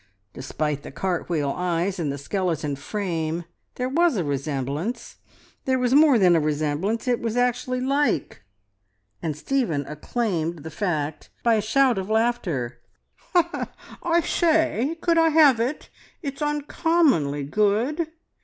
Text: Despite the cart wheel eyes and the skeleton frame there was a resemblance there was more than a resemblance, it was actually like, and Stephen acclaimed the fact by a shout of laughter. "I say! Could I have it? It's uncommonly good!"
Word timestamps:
Despite 0.33 0.81
the 0.81 0.89
cart 0.91 1.29
wheel 1.29 1.53
eyes 1.55 1.99
and 1.99 2.11
the 2.11 2.17
skeleton 2.17 2.75
frame 2.75 3.43
there 3.75 3.87
was 3.87 4.17
a 4.17 4.23
resemblance 4.23 5.17
there 5.65 5.77
was 5.77 5.93
more 5.93 6.17
than 6.17 6.35
a 6.35 6.39
resemblance, 6.39 7.07
it 7.07 7.19
was 7.21 7.37
actually 7.37 7.81
like, 7.81 8.41
and 9.21 9.37
Stephen 9.37 9.85
acclaimed 9.85 10.63
the 10.63 10.71
fact 10.71 11.29
by 11.43 11.53
a 11.53 11.61
shout 11.61 11.99
of 11.99 12.09
laughter. 12.09 12.81
"I 14.01 14.21
say! 14.21 14.97
Could 15.01 15.19
I 15.19 15.29
have 15.29 15.59
it? 15.59 15.91
It's 16.23 16.41
uncommonly 16.41 17.43
good!" 17.43 18.07